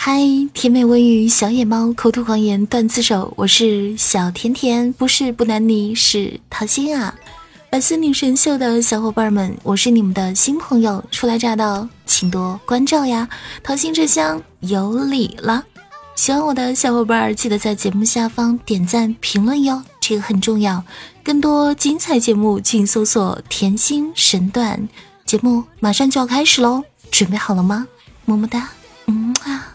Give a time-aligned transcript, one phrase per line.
[0.00, 0.22] 嗨，
[0.54, 7.12] 甜美温语小野猫，口吐狂言断字手，我是小甜甜，不是不男你，是桃心啊！
[7.68, 13.28] 百思女神秀的小伙伴们，我是你们的新朋友，初来乍到，请多关照呀！
[13.60, 15.64] 桃心这厢有礼了，
[16.14, 20.84] 喜欢我的小伙伴记得在节目下方点赞评论哟，这个很重要。
[21.24, 24.88] 更多精彩节目，请搜索“甜心神段”。
[25.26, 27.88] 节目马上就要开始喽，准备好了吗？
[28.24, 28.70] 么么哒，
[29.06, 29.74] 嗯啊。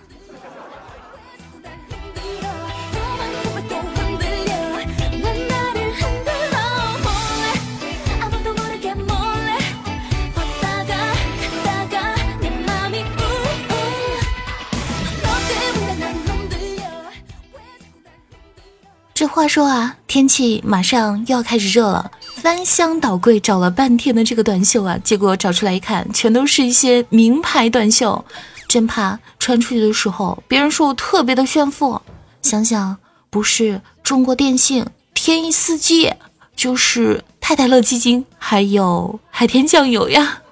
[19.34, 28.24] 话说啊，天气马上又要开始热了，翻箱倒柜找了半天的这个短袖啊，结果找出来一看，全都是一些名牌短袖，
[28.68, 32.00] 真怕穿出去的时候别人说我特别的炫富。
[32.44, 32.96] 想想
[33.32, 36.14] 不是中国电信、天翼四 G，
[36.56, 40.43] 就是太太乐基金，还有海天酱油呀。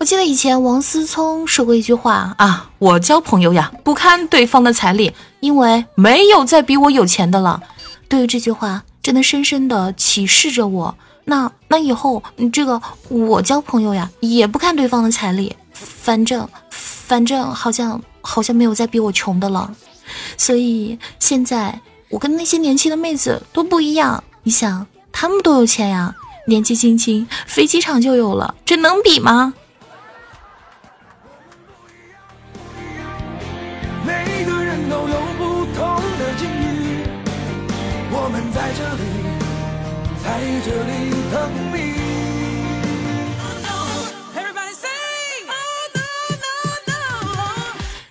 [0.00, 7.60] 我记得以前王思聪说过一句话啊，我交朋友呀不看对方的财力，因为没有再比我有钱的了。
[8.08, 10.94] 对于这句话，真的深深的启示着我。
[11.26, 19.70] 那那以后，这个我交朋友呀也不看对方的财力，反正反正好像好像没有再比我穷的了。
[20.38, 21.78] 所以现在
[22.08, 24.24] 我跟那些年轻的妹子都不一样。
[24.44, 26.14] 你想，他们多有钱呀，
[26.46, 29.52] 年纪轻轻飞机场就有了，这能比吗？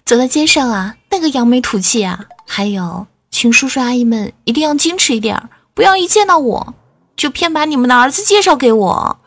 [0.05, 2.25] 走在街上啊，那个扬眉吐气啊！
[2.47, 6.73] 还有，请叔叔阿姨们一定要矜持一点，不要一见到我
[7.15, 9.19] 就偏把你们的儿子介绍给我。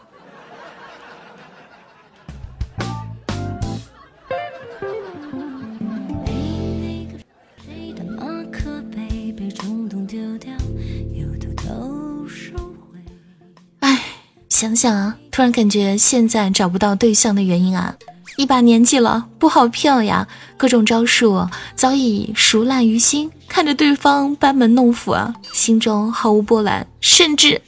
[14.63, 17.93] 想想啊，突然感觉现在找不到对象的原因啊。
[18.37, 20.25] 一把年纪了，不好骗了呀！
[20.57, 27.61] 各种招数早已熟烂于心，看着对方班门弄斧啊，心中毫无波澜，甚至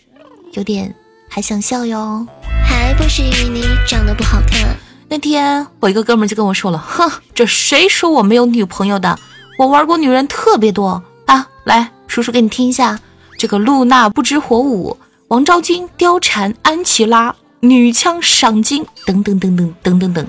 [0.52, 0.94] 有点
[1.28, 2.24] 还想笑哟。
[2.64, 4.76] 还不是因为你长得不好看。
[5.08, 9.18] 那天我一个哥们就跟我说了，哼，这谁说我没有女朋友的？
[9.58, 11.48] 我玩过女人特别多啊！
[11.64, 13.00] 来，叔叔给你听一下，
[13.36, 14.96] 这个露娜不知火舞，
[15.28, 20.26] 王昭君貂蝉安琪拉，女枪赏金，等等等等等等等。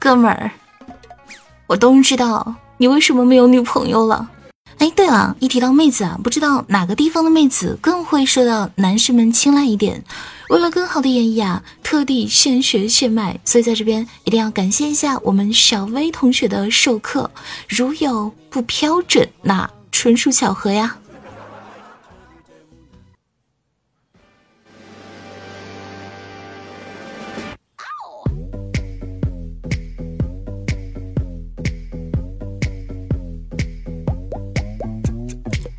[0.00, 0.50] 哥们儿，
[1.66, 4.30] 我终于知道你为什么没有女朋友了。
[4.78, 10.02] 哎，对了，一提到妹子啊，不知道哪个地方的妹子更会受到男士们青睐一点。
[10.48, 17.30] 为了更好的演绎啊，特地现学现卖，所以在这边一定要感谢一下我们小薇同学的授课。
[17.68, 20.96] 如有不标准，那纯属巧合呀。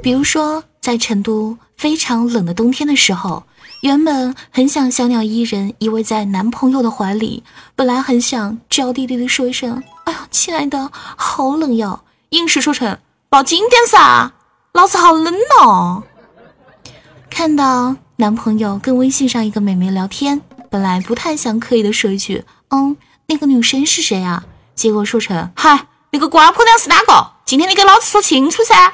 [0.02, 3.44] 比如说，在成都非常冷的冬天的时候，
[3.84, 7.42] 原本很想小鸟依人，依偎在男朋友的怀里，
[7.74, 13.00] 本来很想娇滴滴的说一声：“哎呀，亲爱的，好冷哟！”硬是说成
[13.30, 14.34] “抱紧点噻，
[14.74, 16.04] 老子好冷哦。”
[17.32, 22.98] 看到男朋友跟微信上一个美眉聊天，本来不太想刻意的说一句：“嗯，
[23.28, 24.44] 那个女生是谁啊？”
[24.76, 27.32] 结果说成：“嗨，那个瓜婆娘是哪个？
[27.46, 28.92] 今天你给老子说清楚噻！”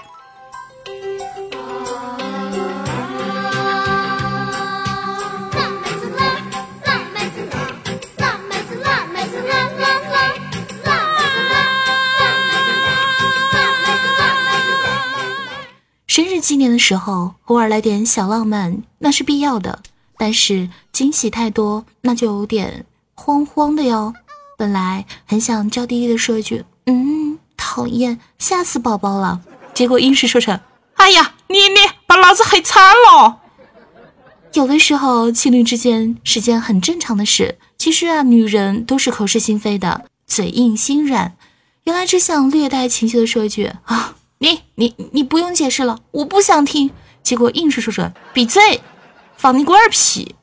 [16.45, 19.81] 纪念的时候，偶尔来点小浪漫那是必要的，
[20.15, 24.13] 但是惊喜太多，那就有点慌慌的哟。
[24.55, 29.41] 本来很想娇滴滴的说一句“嗯，讨厌，吓死宝宝了”，
[29.73, 30.59] 结果硬是说成
[30.93, 33.37] “哎呀，你你把老子害惨了”。
[34.53, 41.35] 有的时候情侣之间是件很正常的事，其实啊，女人都是口是心非的，嘴硬心软。
[41.85, 44.17] 原来只想略带情绪的说一句啊。
[44.45, 46.91] 你你你不用解释了，我不想听。
[47.23, 48.79] 结果硬是说着闭嘴，
[49.35, 50.35] 放你龟儿屁！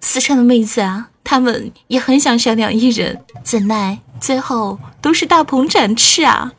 [0.00, 3.98] 四川的妹子啊，她们也很想小鸟依人，怎奈。
[4.20, 6.52] 最后都是大鹏展翅啊！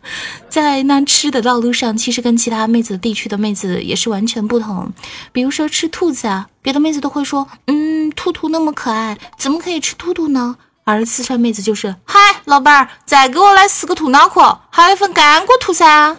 [0.49, 4.91] 在那吃的道路上，其实跟其他妹子地区的妹子也是完全不同。
[5.31, 10.55] 比如说吃兔子啊，别的妹子都会说：“嗯，兔兔那么可爱，怎么可以吃兔兔呢？”
[10.85, 16.15] 而四川妹子就是：“嗨，老板儿，再给我来四个兔脑壳，还有一份干锅兔噻。”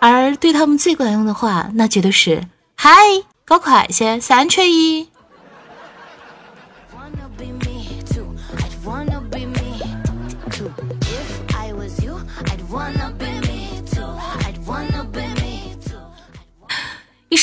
[0.00, 2.44] 而对他们最管用的话，那绝对是
[2.78, 2.92] ：“嗨，
[3.44, 5.08] 搞快些，三缺一。”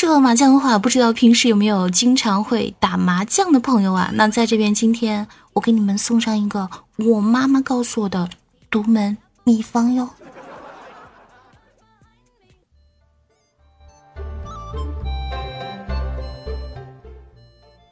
[0.06, 4.08] 说麻将的话，不知道平时有没有经常会打麻将的朋友啊？
[4.14, 8.28] 那在这边，今天我给你们送上一个我妈妈告诉我的
[8.70, 10.08] 独门秘方哟。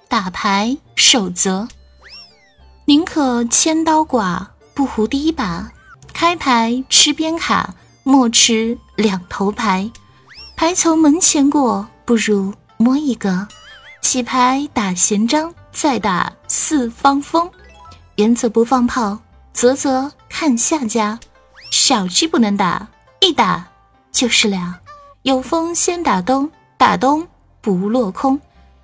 [0.08, 1.66] 打牌守则：
[2.84, 5.72] 宁可千刀剐，不胡第一把；
[6.12, 7.74] 开牌吃边卡，
[8.04, 9.90] 莫吃两头牌。
[10.54, 11.88] 牌从门前过。
[12.04, 13.48] 不如摸一个，
[14.02, 17.50] 起牌打闲章，再打四方风。
[18.16, 19.18] 原则不放炮，
[19.54, 21.18] 啧啧看下家。
[21.70, 22.86] 小鸡不能打，
[23.20, 23.66] 一打
[24.12, 24.78] 就是俩。
[25.22, 27.26] 有风先打东，打东
[27.62, 28.38] 不落空。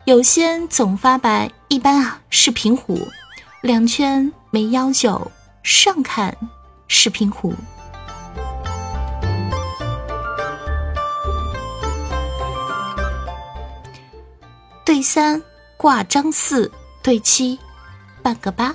[0.06, 3.06] 有仙总发白，一般啊是平胡。
[3.60, 5.30] 两圈没幺九，
[5.62, 6.34] 上看
[6.88, 7.54] 是平胡。
[14.84, 15.42] 对三
[15.76, 16.70] 挂张四，
[17.02, 17.58] 对七
[18.22, 18.74] 半个八。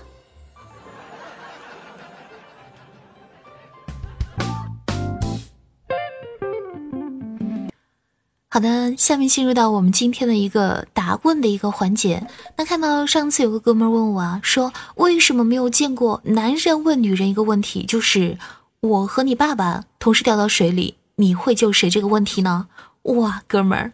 [8.48, 12.26] 好的，下面进入到我们今天的一个答问的一个环节。
[12.56, 18.38] 那看到上次有个哥们问我啊，说为什么没有见过男人问女人一个问题，就是
[18.80, 22.68] 我和你爸爸同时掉到水里，你会救谁这个问题呢？
[23.02, 23.92] 哇，哥们儿！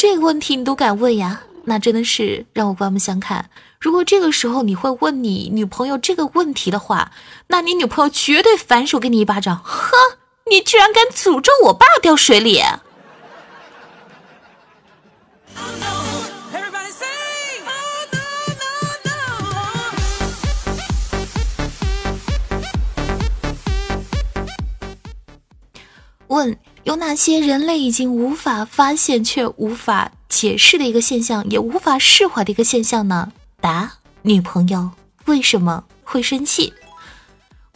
[0.00, 1.42] 这个问题你都敢问呀？
[1.64, 3.50] 那真的是让我刮目相看。
[3.78, 7.12] 如果这个时候你会问你女朋友这个问题的话，
[7.48, 9.60] 那你女朋友绝对反手给你一巴掌。
[9.62, 9.90] 哼，
[10.50, 12.62] 你居然敢诅咒我爸掉水里！
[26.28, 26.58] 问。
[26.84, 33.32] 有哪些人类已经无法发现却无法解释的一个现象，也无法释怀的一个现象呢？
[33.60, 34.90] 答：女朋友
[35.26, 36.72] 为什么会生气？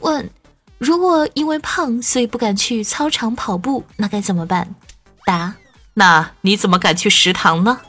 [0.01, 0.31] 问：
[0.79, 4.75] 如果因为胖所以不敢去操场跑步，那该怎么办？
[5.27, 5.55] 答：
[5.93, 7.81] 那你怎么敢去食堂呢？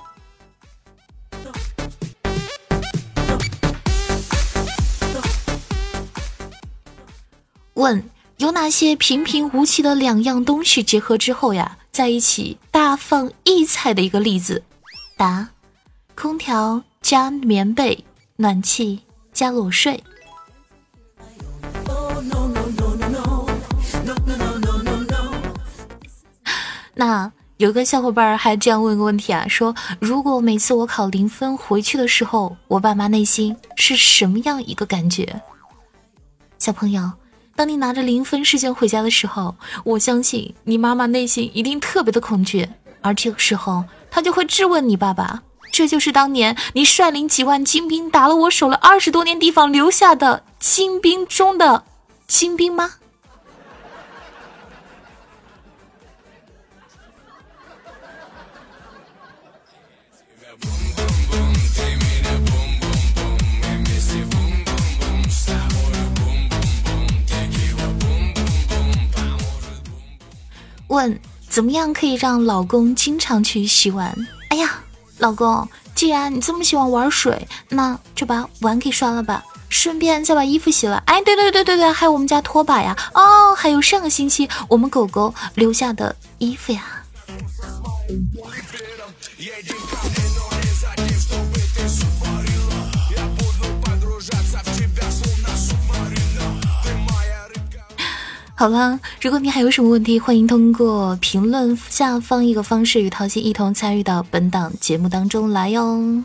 [7.76, 8.04] 问。
[8.38, 14.62] 有哪些平平无奇的两样东西结合之后呀，在一起大放异彩的一个例子？
[15.16, 15.48] 答：
[16.16, 18.04] 空调加棉被，
[18.36, 19.00] 暖气
[19.32, 20.04] 加裸睡。
[26.94, 35.42] 那有个小伙伴还这样问个问题啊，说如果每次我考零分回去的时候，我爸妈内心是什么样一个感觉？
[36.60, 37.10] 小朋友。
[37.58, 42.68] 当你拿着零分试卷回家的时候，我相信你妈妈内心一定特别的恐惧，
[43.02, 51.86] 而这个时候，她就会质问你爸爸：“这就是当年你率领几万精兵打了我守了二十多年地方留下的精兵中的
[52.28, 52.96] 精兵吗？”
[70.96, 74.16] 问怎么样可以让老公经常去洗碗？
[74.48, 74.82] 哎呀，
[75.18, 81.04] 老公，既然你这么喜欢玩水，那就把碗给刷了吧，顺便再把衣服洗了。
[81.06, 86.86] 哎，对对对对对，还有我们家拖把呀，哦，还有上个星期我们狗狗留下的衣服呀。
[98.58, 106.24] 好了，如果你还有什么问题，欢迎通过评论下方一个方式与桃心一同参与到本档节目当中来哟。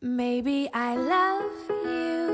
[0.00, 1.42] Maybe I love
[1.84, 2.30] you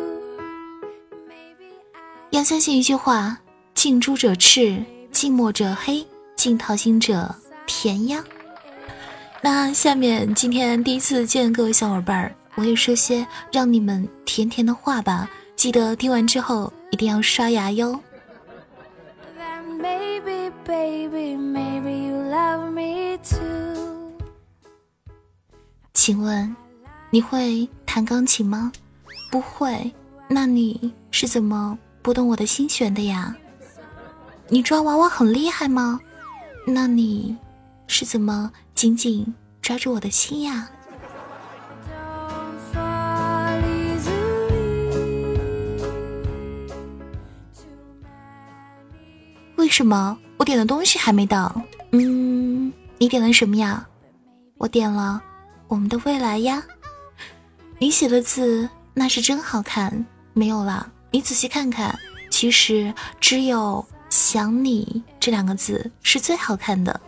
[2.31, 3.38] 要相信一句话：
[3.75, 7.35] 近朱者赤，近墨者黑，近桃心者
[7.67, 8.23] 甜呀。
[9.43, 12.36] 那下面今天第一次见各位小伙伴儿。
[12.56, 18.00] 我也说些让你们甜甜的话吧，记得听完之后一定要刷牙哟。
[25.92, 26.56] 请问
[27.10, 28.72] 你会弹钢琴吗？
[29.30, 29.92] 不会，
[30.28, 33.36] 那你是怎么拨动我的心弦的呀？
[34.48, 36.00] 你抓娃娃很厉害吗？
[36.66, 37.36] 那你
[37.86, 40.70] 是怎么紧紧抓住我的心呀？
[49.76, 51.54] 什么我点的东西还没到？
[51.90, 53.87] 嗯，你点了什么呀？
[54.56, 55.21] 我点了
[55.68, 56.62] 我们的未来呀。
[57.76, 60.06] 你写的字那是真好看。
[60.33, 61.95] 没有啦，你仔细看看，
[62.30, 66.99] 其实只有想你这两个字是最好看的。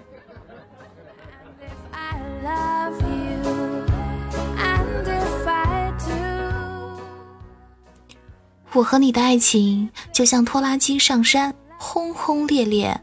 [8.74, 11.54] 我和你的爱情就像拖拉机上山。
[11.80, 13.00] 轰轰烈烈，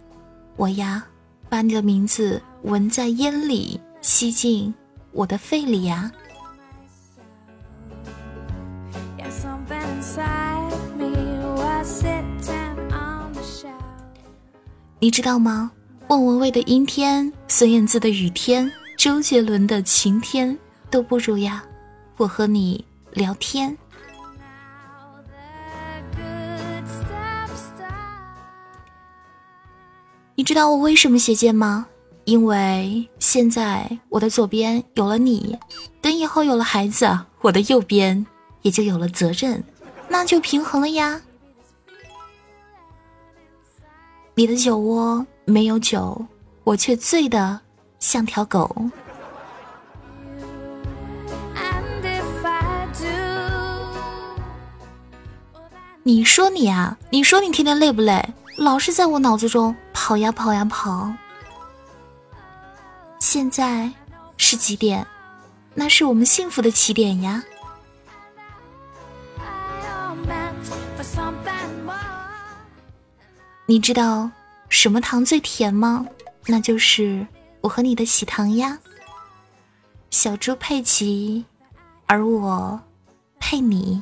[0.58, 1.04] 我呀，
[1.48, 4.72] 把你的名字闻在烟里，吸进
[5.14, 6.12] 我的肺里呀。
[15.00, 15.72] 你知道吗？
[16.10, 20.58] 莫文蔚的阴天，孙燕姿的雨天，周杰伦的晴天，
[20.92, 21.64] 都不如呀。
[22.18, 23.76] 我和你聊天。
[30.38, 31.88] 你知道我为什么写剑吗？
[32.26, 35.58] 因为现在我的左边有了你，
[36.02, 38.26] 等以后有了孩子，我的右边
[38.62, 39.64] 也就有了责任，
[40.10, 41.22] 那就平衡了呀。
[44.34, 46.26] 你的酒窝没有酒，
[46.66, 47.62] 我却醉得
[48.00, 48.76] 像条狗。
[56.04, 58.34] 你说你啊，你说你天天累不累？
[58.58, 61.14] 老是在我脑子中跑呀跑呀跑。
[63.20, 63.92] 现在
[64.38, 65.06] 是几点？
[65.74, 67.44] 那是我们幸福的起点呀。
[73.66, 74.30] 你知道
[74.70, 76.06] 什么糖最甜吗？
[76.46, 77.26] 那就是
[77.62, 78.78] 我和你的喜糖呀。
[80.12, 81.44] 小猪佩奇，
[82.06, 82.80] 而我
[83.40, 84.02] 配你。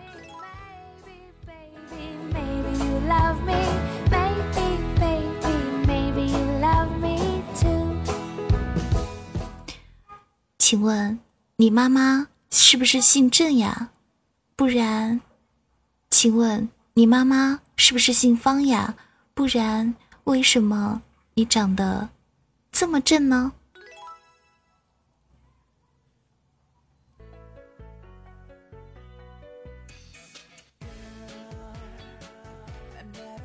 [10.71, 11.19] 请问
[11.57, 13.89] 你妈妈是不是姓郑呀？
[14.55, 15.19] 不然，
[16.09, 18.95] 请问你妈妈是不是姓方呀？
[19.33, 21.01] 不然，为什么
[21.33, 22.07] 你长得
[22.71, 23.51] 这么正呢？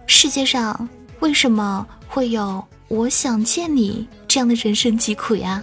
[0.06, 5.60] 世界上为什么会有我想见你这样的人生疾苦呀？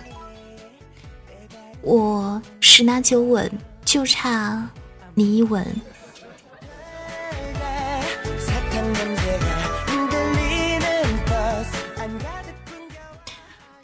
[1.83, 3.51] 我十拿九稳，
[3.83, 4.69] 就差
[5.13, 5.67] 你一吻。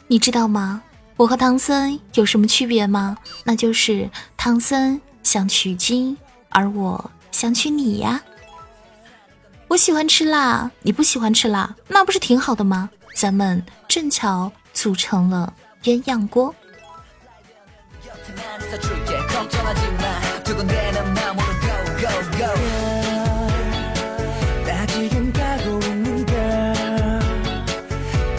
[0.06, 0.82] 你知道吗？
[1.16, 3.18] 我和唐僧有什么区别吗？
[3.44, 6.16] 那就是唐僧想取经，
[6.48, 8.22] 而我想娶你呀。
[9.68, 12.88] 我喜欢吃辣，你不喜欢吃辣，那不是挺好的吗？
[13.14, 15.52] 咱们正巧组成了
[15.82, 16.54] 鸳鸯锅。
[18.78, 23.46] 줄게 걱정하지 마 두근대는 마음으로 go go go girl,
[24.64, 27.20] 나 지금 가고 있는 girl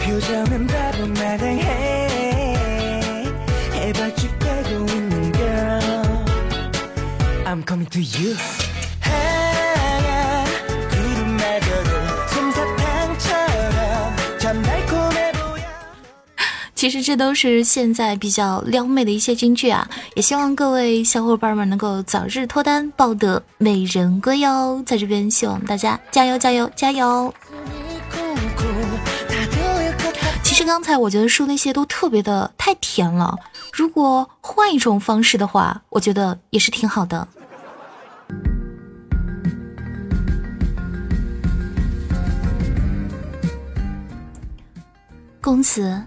[0.00, 2.08] 표정은 바보 마당해
[3.74, 6.24] 해발쭉 가고 있는 girl
[7.44, 8.36] I'm coming to you
[16.82, 24.82] 其实这都是现在比较撩妹的一些金句啊，也希望各位小伙伴们能够早日脱单，抱得美人归哟！
[24.84, 27.32] 在这边希望大家加油加油加油！
[30.42, 33.38] 其实刚才我觉得说那些都特别的太甜了，
[33.72, 37.28] 如果换一种方式的话，我觉得也是挺好的。
[45.40, 46.02] 公子。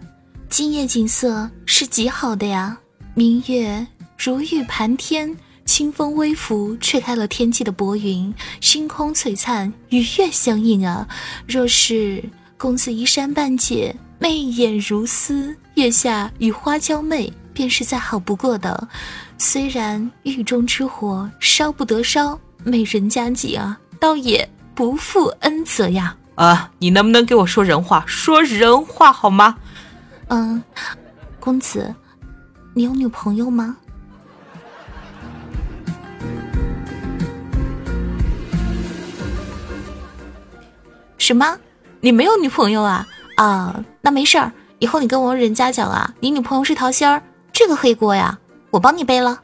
[0.58, 2.78] 今夜景色是极好的呀，
[3.14, 3.86] 明月
[4.18, 5.36] 如玉盘天，
[5.66, 11.06] 清风微拂，吹开了天际的薄云，星空璀璨，与月相映啊。
[11.46, 12.24] 若是
[12.56, 18.88] 公子衣衫半解，媚眼如丝，月下与花娇媚，便是再好不过的。
[19.38, 26.16] 虽然狱中之火烧不得烧，美人佳绩啊，倒也不负恩泽呀。
[26.36, 28.06] 啊，你能不能给我说人话？
[28.08, 29.58] 说人话好吗？
[30.28, 30.62] 嗯，
[31.40, 31.94] 公子，
[32.74, 33.78] 你有女朋友吗？
[41.18, 41.58] 什么？
[42.02, 43.08] 你没有女朋友啊？
[43.38, 48.38] 啊，那没事儿，以后你跟我人家讲啊，你女朋友是桃心儿，这个黑锅呀，
[48.72, 49.42] 我帮你背了。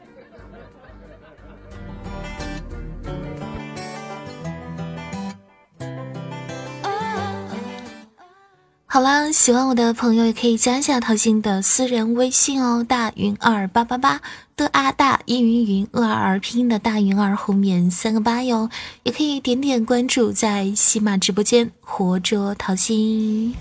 [8.94, 14.20] 好啦，喜欢我的朋友也可以加一下桃心的私人微信哦，大云二八八八
[14.54, 18.68] 的啊大一云云二二拼音的大云二后面三个八哟，
[19.04, 23.54] 也可以点点关注在喜马直播间活捉桃心。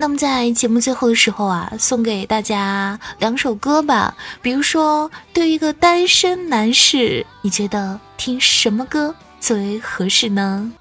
[0.00, 4.16] 那么在节目最后的时候啊，送给大家两首歌吧。
[4.40, 10.72] 比如说，对于一个单身男士，你觉得听什么歌最为合适呢？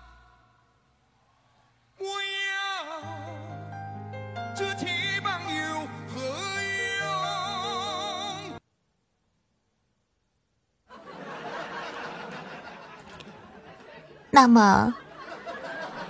[14.30, 14.94] 那么。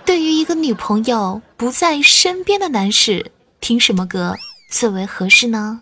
[0.08, 4.38] 对于一个女朋友不在身边的男士，听什么歌
[4.72, 5.82] 最为合适呢？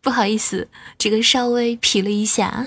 [0.00, 2.66] 不好意思，这个稍微皮了一下。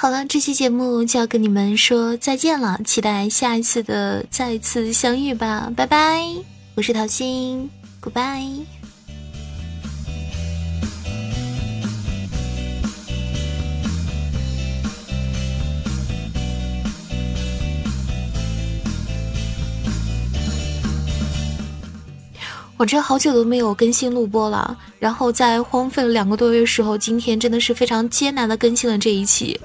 [0.00, 6.24] 好了，这期节目就要跟你们说再见了，期待下一次的再次相遇吧，拜拜！
[6.74, 7.68] 我是桃心
[8.00, 8.79] ，Goodbye。
[22.80, 29.60] 我这好久都没有更新录播了，然后在荒废了两个多月时候，今天真的是非常艰难的更新了这一期。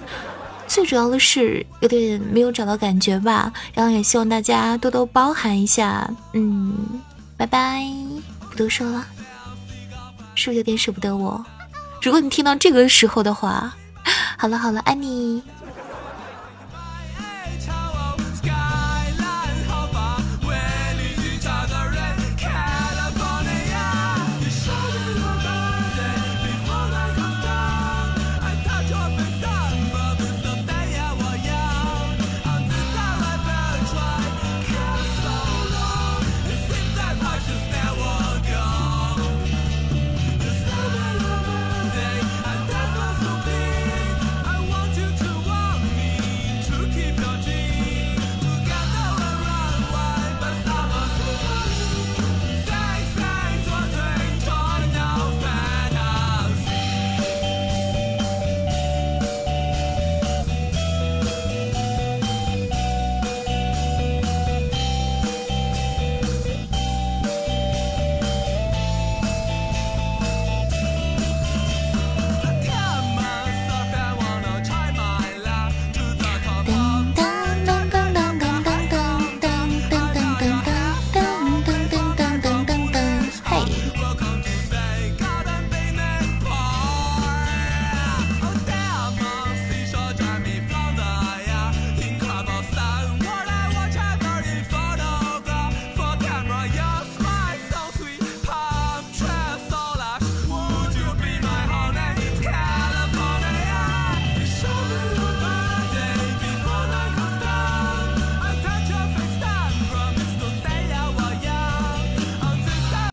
[0.67, 6.05] 最主要的是有点没有找到感觉吧，然后也希望大家多多包涵一下。
[6.33, 6.75] 嗯，
[7.37, 7.85] 拜拜，
[8.49, 9.07] 不多说了，
[10.35, 11.41] 是不是有点舍不得我？
[12.01, 13.73] 如果你听到这个时候的话，
[14.37, 15.41] 好了好了，爱你。